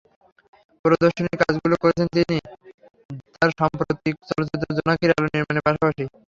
[0.85, 2.35] প্রদর্শনীর কাজগুলো করেছেন তিনি
[3.33, 6.03] তাঁর সাম্প্রতিক চলচ্চিত্র জোনাকির আলো নির্মাণের পাশাপাশি।